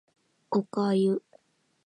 [0.49, 1.21] お粥